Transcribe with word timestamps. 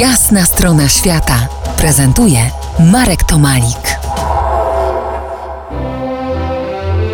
Jasna 0.00 0.44
strona 0.44 0.88
świata 0.88 1.48
prezentuje 1.78 2.50
Marek 2.92 3.24
Tomalik. 3.24 3.98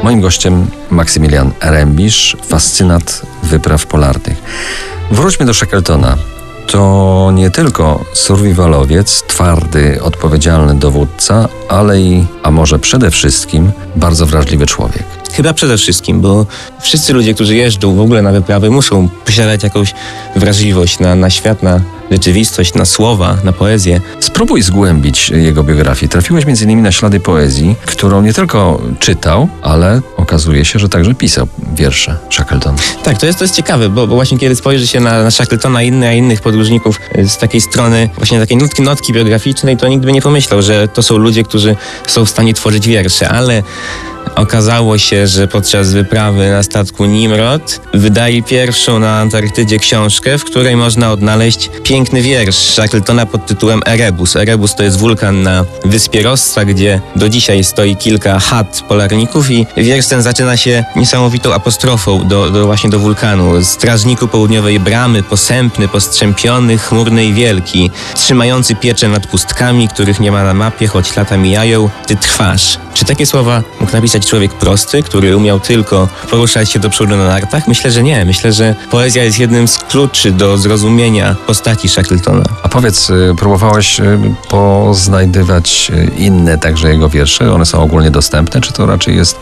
Moim 0.03 0.21
gościem 0.21 0.71
Maksymilian 0.91 1.53
Rembisz, 1.61 2.37
fascynat 2.49 3.23
wypraw 3.43 3.87
polarnych. 3.87 4.43
Wróćmy 5.11 5.47
do 5.47 5.55
Shackletona. 5.55 6.17
To 6.67 7.31
nie 7.35 7.51
tylko 7.51 8.05
survivalowiec, 8.15 9.23
twardy, 9.27 10.03
odpowiedzialny 10.03 10.75
dowódca, 10.75 11.49
ale 11.69 12.01
i, 12.01 12.27
a 12.43 12.51
może 12.51 12.79
przede 12.79 13.11
wszystkim, 13.11 13.73
bardzo 13.97 14.27
wrażliwy 14.27 14.67
człowiek. 14.67 15.05
Chyba 15.33 15.53
przede 15.53 15.77
wszystkim, 15.77 16.21
bo 16.21 16.47
wszyscy 16.81 17.13
ludzie, 17.13 17.35
którzy 17.35 17.57
jeżdżą 17.57 17.95
w 17.95 18.01
ogóle 18.01 18.23
na 18.23 18.33
wyprawy, 18.33 18.71
muszą 18.71 19.09
posiadać 19.09 19.63
jakąś 19.63 19.95
wrażliwość 20.37 20.99
na, 20.99 21.15
na 21.15 21.31
świat, 21.31 21.63
na 21.63 21.81
rzeczywistość, 22.13 22.75
na 22.75 22.85
słowa, 22.85 23.37
na 23.45 23.53
poezję. 23.53 24.01
Spróbuj 24.21 24.63
zgłębić 24.63 25.31
jego 25.31 25.65
biografię. 25.65 26.09
Trafiłeś 26.09 26.45
m.in. 26.47 26.83
na 26.83 26.93
ślady 26.93 27.21
poezji, 27.21 27.77
którą 27.87 28.23
nie 28.23 28.33
tylko 28.33 28.83
czytał, 28.99 29.49
ale 29.63 30.01
okazuje 30.17 30.65
się, 30.65 30.79
że 30.79 30.89
także 30.89 31.15
pisał 31.15 31.47
wiersze 31.75 32.17
Shackleton. 32.31 32.77
Tak, 33.05 33.19
to 33.19 33.27
jest, 33.27 33.39
to 33.39 33.45
jest 33.45 33.57
ciekawe, 33.57 33.89
bo, 33.89 34.07
bo 34.07 34.15
właśnie 34.15 34.39
kiedy 34.39 34.57
spojrzy 34.57 34.87
się 34.87 35.01
na, 35.01 35.23
na 35.23 35.31
Shackletona 35.31 35.83
i 35.83 35.89
inne, 35.89 36.09
a 36.09 36.13
innych 36.13 36.41
podróżników 36.41 37.01
y, 37.19 37.29
z 37.29 37.39
takiej 37.39 37.61
strony, 37.61 38.09
właśnie 38.17 38.41
takiej 38.41 38.57
nutki, 38.57 38.83
notki 38.83 39.13
biograficznej, 39.13 39.77
to 39.77 39.89
nikt 39.89 40.05
by 40.05 40.13
nie 40.13 40.23
pomyślał, 40.23 40.63
że 40.63 40.89
to 40.89 41.03
są 41.03 41.17
ludzie, 41.17 41.45
którzy 41.45 41.77
są 42.07 42.25
w 42.25 42.31
stanie 42.31 42.55
tworzyć 42.55 42.89
wiersze, 42.89 43.29
ale 43.29 43.63
Okazało 44.37 44.99
się, 44.99 45.27
że 45.27 45.49
podczas 45.49 45.93
wyprawy 45.93 46.51
na 46.51 46.63
statku 46.63 47.05
Nimrod 47.05 47.81
wydali 47.95 48.43
pierwszą 48.43 48.99
na 48.99 49.19
Antarktydzie 49.19 49.79
książkę, 49.79 50.39
w 50.39 50.45
której 50.45 50.77
można 50.77 51.13
odnaleźć 51.13 51.71
piękny 51.83 52.23
wiersz 52.23 52.57
Shackletona 52.57 53.27
pod 53.27 53.47
tytułem 53.47 53.81
Erebus. 53.87 54.37
Erebus 54.37 54.75
to 54.75 54.83
jest 54.83 54.99
wulkan 54.99 55.43
na 55.43 55.65
wyspie 55.85 56.23
Rossa, 56.23 56.65
gdzie 56.65 57.01
do 57.17 57.29
dzisiaj 57.29 57.65
stoi 57.65 57.97
kilka 57.97 58.39
chat 58.39 58.85
polarników 58.89 59.51
i 59.51 59.67
wiersz 59.77 60.07
ten 60.07 60.23
zaczyna 60.23 60.57
się 60.57 60.85
niesamowitą 60.97 61.55
apostrofą 61.55 62.29
do, 62.29 62.51
do 62.51 62.67
właśnie 62.67 62.91
do 62.91 62.99
wulkanu. 62.99 63.65
Strażniku 63.65 64.29
południowej 64.29 64.81
bramy, 64.81 65.23
posępny, 65.23 65.89
postrzępiony, 65.89 66.79
chmurny 66.79 67.25
i 67.25 67.33
wielki, 67.33 67.91
trzymający 68.15 68.75
pieczę 68.75 69.09
nad 69.09 69.27
pustkami, 69.27 69.89
których 69.89 70.21
nie 70.21 70.33
ma 70.33 70.45
na 70.45 70.55
mapie, 70.55 70.87
choć 70.87 71.17
lata 71.17 71.37
mijają, 71.37 71.91
ty 72.07 72.17
trwasz. 72.17 72.79
Czy 72.95 73.05
takie 73.05 73.27
słowa 73.27 73.63
mógł 73.81 73.93
napisać 73.93 74.22
człowiek 74.27 74.55
prosty, 74.55 75.03
który 75.03 75.37
umiał 75.37 75.61
tylko 75.61 76.09
poruszać 76.31 76.71
się 76.71 76.79
do 76.79 76.91
przodu 76.91 77.17
na 77.17 77.25
nartach? 77.25 77.69
Myślę, 77.69 77.91
że 77.91 78.03
nie. 78.03 78.25
Myślę, 78.25 78.53
że 78.53 78.75
poezja 78.91 79.25
jest 79.25 79.39
jednym 79.39 79.69
z 79.69 79.79
kluczy 79.79 80.33
do 80.33 80.59
zrozumienia 80.59 81.37
postaci 81.47 81.89
Shackletona. 81.89 82.45
A 82.63 82.69
powiedz, 82.69 83.11
y, 83.11 83.35
próbowałeś 83.39 84.01
y, 84.01 84.19
poznajdywać 84.49 85.93
y, 85.95 86.11
inne 86.17 86.59
także 86.59 86.89
jego 86.89 87.09
wiersze? 87.09 87.53
One 87.53 87.67
są 87.67 87.83
ogólnie 87.83 88.11
dostępne, 88.11 88.61
czy 88.61 88.73
to 88.73 88.87
raczej 88.87 89.17
jest 89.17 89.39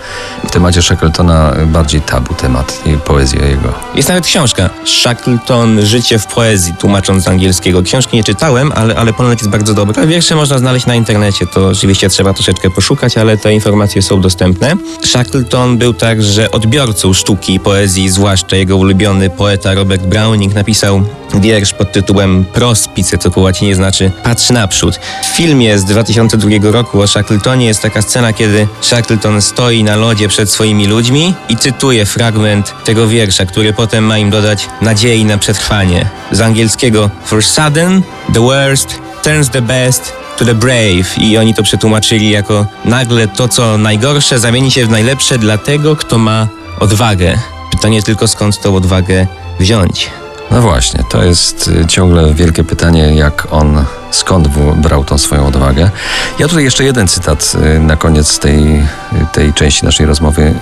w 0.49 0.51
temacie 0.51 0.83
Shackletona 0.83 1.53
bardziej 1.67 2.01
tabu 2.01 2.35
temat 2.35 2.83
i 2.87 2.99
poezja 2.99 3.47
jego? 3.47 3.73
Jest 3.95 4.09
nawet 4.09 4.27
książka 4.27 4.71
Shackleton 4.85 5.87
Życie 5.87 6.19
w 6.19 6.27
poezji, 6.27 6.75
tłumacząc 6.79 7.25
z 7.25 7.29
angielskiego. 7.29 7.83
Książki 7.83 8.17
nie 8.17 8.25
czytałem, 8.25 8.73
ale, 8.75 8.97
ale 8.97 9.13
ponoć 9.13 9.39
jest 9.39 9.51
bardzo 9.51 9.75
dobra. 9.75 10.07
Wiersze 10.07 10.35
można 10.35 10.59
znaleźć 10.59 10.87
na 10.87 10.95
internecie, 10.95 11.47
to 11.47 11.69
oczywiście 11.69 12.09
trzeba 12.09 12.35
troszeczkę 12.35 12.71
poszukać, 12.71 13.19
ale 13.19 13.37
te 13.37 13.53
informacje 13.53 14.03
są 14.03 14.21
dostępne. 14.21 14.70
Shackleton 15.05 15.79
był 15.79 15.95
także 15.95 16.51
odbiorcą 16.51 17.13
sztuki 17.13 17.55
i 17.55 17.61
poezji, 17.61 18.11
zwłaszcza 18.11 18.57
jego 18.57 18.77
ulubiony 18.77 19.31
poeta 19.31 19.75
Robert 19.75 20.03
Browning 20.03 20.55
napisał 20.55 21.03
wiersz 21.35 21.73
pod 21.73 21.93
tytułem 21.93 22.45
Prospice, 22.45 23.19
co 23.19 23.31
po 23.31 23.41
łacinie 23.41 23.75
znaczy 23.75 24.11
patrz 24.23 24.51
naprzód. 24.51 25.01
W 25.23 25.27
filmie 25.27 25.79
z 25.79 25.85
2002 25.85 26.49
roku 26.63 27.01
o 27.01 27.07
Shackletonie 27.07 27.67
jest 27.67 27.83
taka 27.83 28.03
scena, 28.03 28.33
kiedy 28.33 28.69
Shackleton 28.81 29.43
stoi 29.43 29.85
na 29.85 29.97
lodzie 29.97 30.29
przed 30.29 30.51
swoimi 30.51 30.87
ludźmi 30.87 31.35
i 31.49 31.57
cytuje 31.57 32.07
fragment 32.07 32.75
tego 32.85 33.09
wiersza, 33.09 33.47
który 33.47 33.73
potem 33.73 34.05
ma 34.05 34.19
im 34.19 34.31
dodać 34.31 34.69
nadziei 34.81 35.25
na 35.25 35.39
przetrwanie. 35.39 36.11
Z 36.33 36.41
angielskiego 36.41 37.11
For 37.25 37.45
sudden, 37.45 38.03
the 38.35 38.41
worst 38.41 38.99
turns 39.23 39.51
the 39.51 39.63
best 39.63 40.20
the 40.45 40.55
brave 40.55 41.19
i 41.19 41.39
oni 41.39 41.55
to 41.55 41.63
przetłumaczyli 41.63 42.31
jako 42.31 42.67
nagle 42.85 43.29
to, 43.29 43.49
co 43.49 43.79
najgorsze 43.79 44.39
zamieni 44.39 44.71
się 44.71 44.87
w 44.87 44.91
najlepsze 44.91 45.39
dla 45.39 45.59
tego, 45.59 45.97
kto 45.97 46.19
ma 46.19 46.49
odwagę. 46.81 47.39
Pytanie 47.71 48.03
tylko 48.03 48.29
skąd 48.29 48.61
tą 48.61 48.77
odwagę 48.77 49.27
wziąć. 49.61 50.11
No 50.51 50.61
właśnie, 50.63 51.05
to 51.11 51.25
jest 51.25 51.69
y, 51.69 51.87
ciągle 51.87 52.35
wielkie 52.35 52.65
pytanie, 52.65 53.15
jak 53.15 53.47
on, 53.51 53.85
skąd 54.11 54.49
brał 54.77 55.05
tą 55.05 55.19
swoją 55.19 55.47
odwagę. 55.47 55.91
Ja 56.39 56.49
tutaj 56.49 56.65
jeszcze 56.65 56.85
jeden 56.85 57.09
cytat 57.09 57.53
y, 57.77 57.79
na 57.79 57.97
koniec 57.97 58.39
tej, 58.39 58.87
tej 59.33 59.53
części 59.53 59.85
naszej 59.85 60.07
rozmowy 60.07 60.55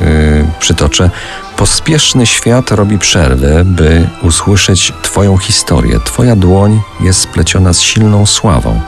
przytoczę. 0.61 1.11
Pospieszny 1.56 2.27
świat 2.27 2.71
robi 2.71 2.99
przerwę, 2.99 3.65
by 3.65 4.09
usłyszeć 4.22 4.93
Twoją 5.03 5.38
historię. 5.38 6.00
Twoja 6.05 6.37
dłoń 6.37 6.81
jest 7.00 7.21
spleciona 7.21 7.72
z 7.72 7.81
silną 7.81 8.27
sławą. 8.27 8.81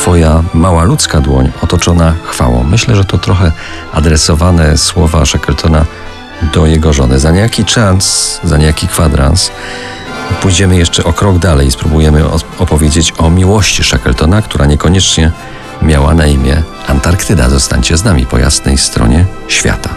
Twoja 0.00 0.42
mała 0.54 0.84
ludzka 0.84 1.20
dłoń 1.20 1.52
otoczona 1.62 2.14
chwałą. 2.24 2.64
Myślę, 2.64 2.96
że 2.96 3.04
to 3.04 3.18
trochę 3.18 3.52
adresowane 3.92 4.78
słowa 4.78 5.26
Shackletona 5.26 5.84
do 6.54 6.66
jego 6.66 6.92
żony. 6.92 7.18
Za 7.18 7.30
niejaki 7.30 7.64
czas, 7.64 8.40
za 8.44 8.56
niejaki 8.56 8.88
kwadrans 8.88 9.50
pójdziemy 10.42 10.76
jeszcze 10.76 11.04
o 11.04 11.12
krok 11.12 11.38
dalej 11.38 11.66
i 11.66 11.70
spróbujemy 11.70 12.24
opowiedzieć 12.58 13.12
o 13.18 13.30
miłości 13.30 13.84
Shackletona, 13.84 14.42
która 14.42 14.66
niekoniecznie 14.66 15.32
miała 15.82 16.14
na 16.14 16.26
imię 16.26 16.62
Antarktyda. 16.86 17.50
Zostańcie 17.50 17.96
z 17.96 18.04
nami 18.04 18.26
po 18.26 18.38
jasnej 18.38 18.78
stronie 18.78 19.26
świata. 19.48 19.90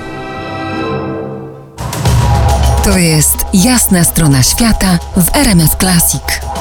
To 2.84 2.98
jest 2.98 3.38
jasna 3.54 4.04
strona 4.04 4.44
świata 4.44 5.00
w 5.18 5.36
RMS 5.36 5.76
Classic. 5.80 6.53